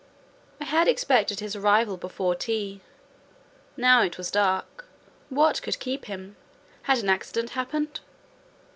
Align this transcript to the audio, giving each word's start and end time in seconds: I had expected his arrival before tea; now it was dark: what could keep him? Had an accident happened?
I 0.59 0.65
had 0.65 0.87
expected 0.87 1.41
his 1.41 1.55
arrival 1.55 1.95
before 1.95 2.33
tea; 2.33 2.81
now 3.77 4.01
it 4.01 4.17
was 4.17 4.31
dark: 4.31 4.85
what 5.29 5.61
could 5.61 5.77
keep 5.79 6.05
him? 6.05 6.37
Had 6.85 6.97
an 6.97 7.09
accident 7.09 7.51
happened? 7.51 7.99